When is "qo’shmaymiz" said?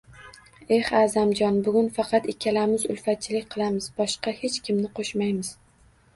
4.99-5.55